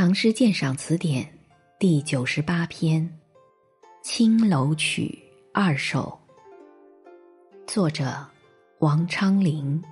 [0.00, 1.22] 唐诗鉴赏词典》
[1.78, 3.02] 第九十八篇
[4.02, 5.18] 《青楼曲
[5.52, 6.18] 二首》，
[7.70, 8.26] 作者
[8.78, 9.84] 王昌龄。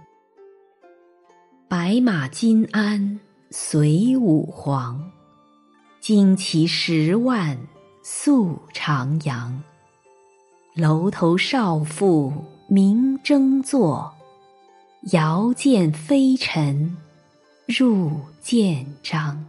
[1.68, 5.12] 白马金鞍随武皇，
[6.00, 7.58] 旌旗十万
[8.02, 9.62] 宿长阳。
[10.74, 12.32] 楼头少妇
[12.66, 14.10] 明争坐，
[15.12, 16.96] 遥见飞尘
[17.66, 19.44] 入见章。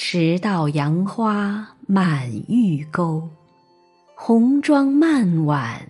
[0.00, 3.28] 迟到杨花满玉钩，
[4.14, 5.84] 红妆漫晚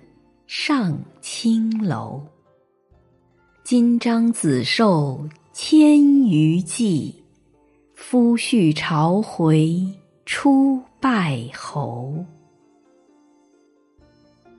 [0.47, 2.27] 上青楼。
[3.63, 7.23] 金章子寿千余骑，
[7.95, 9.87] 夫婿朝回
[10.25, 12.25] 出拜侯。《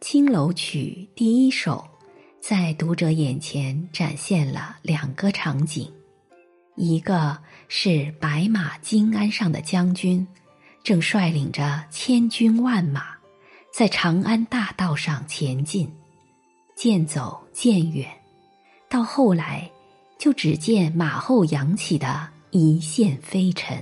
[0.00, 1.82] 青楼曲》第一首。
[2.46, 5.90] 在读者眼前展现了两个场景，
[6.76, 7.38] 一个
[7.68, 10.26] 是白马金鞍上的将军，
[10.82, 13.16] 正率领着千军万马，
[13.72, 15.90] 在长安大道上前进，
[16.76, 18.06] 渐走渐远，
[18.90, 19.70] 到后来，
[20.18, 23.78] 就只见马后扬起的一线飞尘；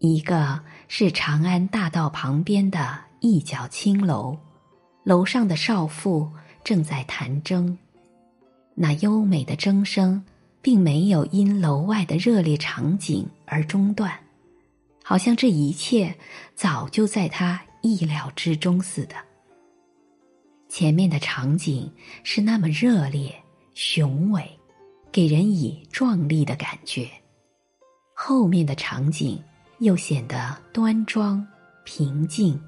[0.00, 0.58] 一个
[0.88, 4.36] 是长安大道旁边的一角青楼。
[5.04, 6.30] 楼上的少妇
[6.62, 7.76] 正在弹筝，
[8.74, 10.24] 那优美的筝声
[10.60, 14.16] 并没有因楼外的热烈场景而中断，
[15.02, 16.14] 好像这一切
[16.54, 19.16] 早就在他意料之中似的。
[20.68, 21.90] 前面的场景
[22.22, 23.34] 是那么热烈
[23.74, 24.48] 雄伟，
[25.10, 27.06] 给人以壮丽的感觉；
[28.14, 29.42] 后面的场景
[29.80, 31.44] 又显得端庄
[31.84, 32.58] 平静。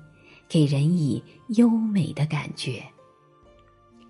[0.49, 2.83] 给人以优美的感觉。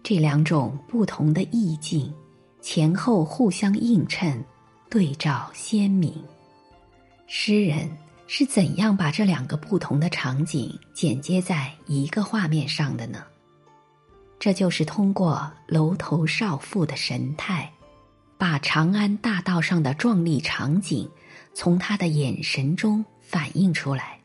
[0.03, 2.13] 这两种不同的意境，
[2.61, 4.45] 前后互相映衬，
[4.91, 6.13] 对照鲜明。
[7.27, 7.91] 诗人
[8.27, 13.25] 是怎样把这两个不同的场景剪接在一个画面上的呢？
[14.39, 17.73] 这就是通过楼头少妇的神态，
[18.37, 21.09] 把长安大道上的壮丽场景，
[21.55, 24.19] 从他的眼神中反映出来。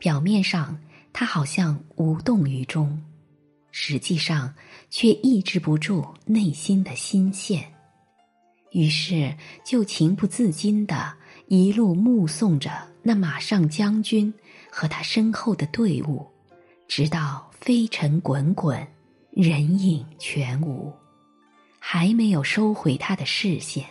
[0.00, 0.76] 表面上。
[1.14, 3.00] 他好像无动于衷，
[3.70, 4.52] 实际上
[4.90, 7.72] 却抑制不住内心的心线，
[8.72, 9.32] 于是
[9.64, 11.14] 就情不自禁的
[11.46, 12.68] 一路目送着
[13.00, 14.34] 那马上将军
[14.68, 16.26] 和他身后的队伍，
[16.88, 18.84] 直到飞尘滚滚，
[19.30, 20.92] 人影全无，
[21.78, 23.86] 还没有收回他的视线。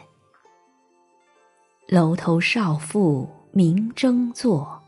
[1.88, 4.83] 楼头少妇明争坐。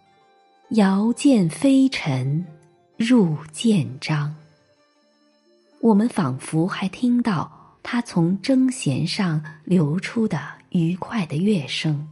[0.72, 2.44] 遥见飞尘
[2.98, 4.36] 入剑章，
[5.80, 12.08] 我们仿佛还听到他从筝弦上流出的愉快的乐声。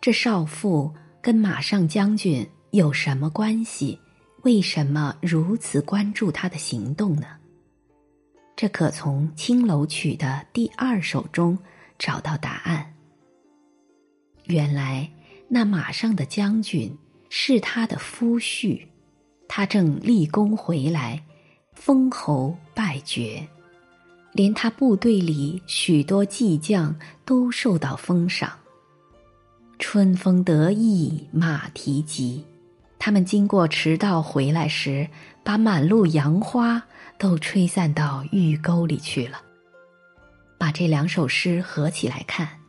[0.00, 3.98] 这少妇跟马上将军有什么关系？
[4.42, 7.26] 为什么如此关注他的行动呢？
[8.54, 11.58] 这可从《青楼曲》的第二首中
[11.98, 12.94] 找到答案。
[14.44, 15.10] 原来。
[15.54, 16.96] 那马上的将军
[17.28, 18.86] 是他的夫婿，
[19.46, 21.22] 他正立功回来，
[21.74, 23.46] 封侯拜爵，
[24.32, 26.96] 连他部队里许多骑将
[27.26, 28.50] 都受到封赏。
[29.78, 32.42] 春风得意马蹄疾，
[32.98, 35.06] 他们经过迟到回来时，
[35.44, 36.82] 把满路杨花
[37.18, 39.42] 都吹散到玉沟里去了。
[40.56, 42.61] 把这两首诗合起来看。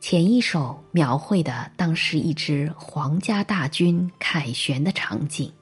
[0.00, 5.52] 前一首描绘的当是一支皇家大军凯旋的场景。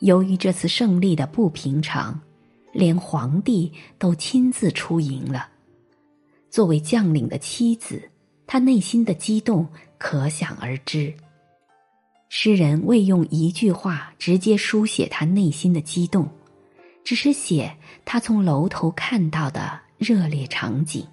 [0.00, 2.20] 由于这次胜利的不平常，
[2.72, 5.48] 连皇帝都亲自出营了。
[6.50, 8.02] 作为将领的妻子，
[8.46, 9.66] 他内心的激动
[9.96, 11.14] 可想而知。
[12.28, 16.28] 诗人未用一句话直接书写他内心的激动，
[17.02, 17.74] 只是写
[18.04, 21.06] 他从楼头看到的热烈场景。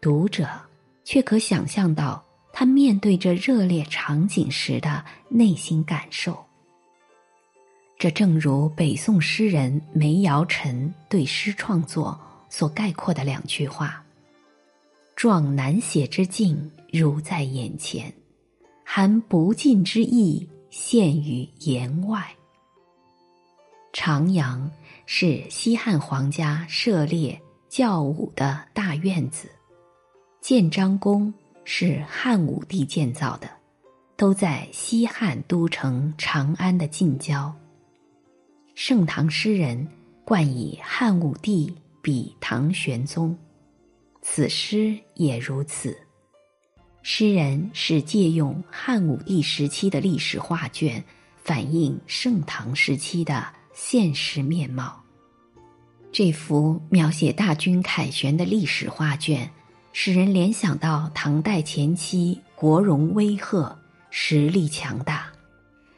[0.00, 0.48] 读者。
[1.10, 2.22] 却可想象到
[2.52, 6.36] 他面对这热烈场景时的内心感受。
[7.98, 12.20] 这正如北宋诗人梅尧臣对诗创作
[12.50, 14.04] 所概括的两句话
[15.16, 18.12] ：“壮难写之境如在眼前，
[18.84, 22.22] 含不尽之意现于言外。”
[23.94, 24.70] 长阳
[25.06, 29.48] 是西汉皇家涉猎教武的大院子。
[30.48, 31.30] 建章宫
[31.66, 33.50] 是汉武帝建造的，
[34.16, 37.54] 都在西汉都城长安的近郊。
[38.74, 39.86] 盛唐诗人
[40.24, 43.36] 冠以汉武帝比唐玄宗，
[44.22, 45.94] 此诗也如此。
[47.02, 51.04] 诗人是借用汉武帝时期的历史画卷，
[51.44, 54.98] 反映盛唐时期的现实面貌。
[56.10, 59.50] 这幅描写大军凯旋的历史画卷，
[60.00, 63.76] 使人联想到唐代前期国荣威赫，
[64.10, 65.26] 实力强大。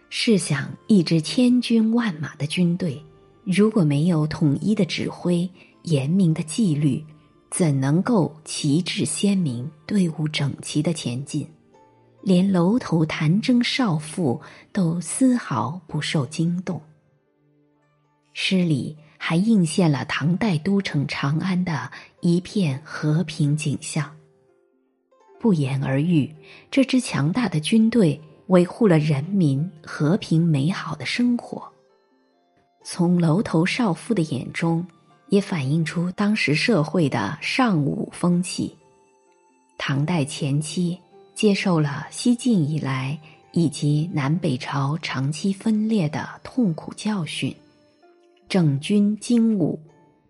[0.09, 2.99] 试想，一支千军万马的军队，
[3.45, 5.47] 如果没有统一的指挥、
[5.83, 7.05] 严明的纪律，
[7.51, 11.47] 怎能够旗帜鲜明、队伍整齐的前进？
[12.23, 14.41] 连楼头弹筝少妇
[14.73, 16.81] 都丝毫不受惊动。
[18.33, 24.11] 诗里还映现了唐代都城长安的一片和平景象。
[25.39, 26.35] 不言而喻，
[26.71, 28.21] 这支强大的军队。
[28.51, 31.63] 维护了人民和平美好的生活。
[32.83, 34.85] 从楼头少妇的眼中，
[35.29, 38.77] 也反映出当时社会的尚武风气。
[39.79, 40.99] 唐代前期
[41.33, 43.17] 接受了西晋以来
[43.53, 47.55] 以及南北朝长期分裂的痛苦教训，
[48.49, 49.79] 整军精武，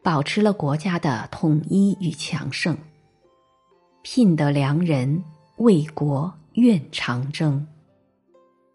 [0.02, 2.76] 保持了国家的统一与强盛。
[4.02, 5.22] 聘得良人，
[5.58, 7.66] 为国愿长征。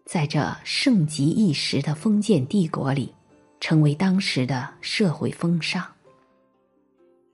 [0.04, 3.12] 在这盛极一时的封建帝国里，
[3.58, 5.84] 成为当时的社会风尚。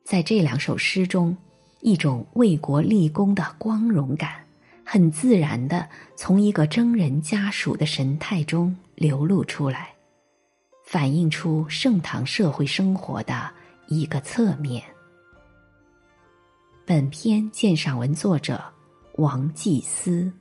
[0.03, 1.37] 在这两首诗中，
[1.81, 4.43] 一种为国立功的光荣感，
[4.85, 5.87] 很自然的
[6.17, 9.93] 从一个征人家属的神态中流露出来，
[10.87, 13.51] 反映出盛唐社会生活的
[13.93, 14.83] 一个侧面。
[16.87, 18.59] 本篇鉴赏文作者
[19.17, 20.33] 王继思。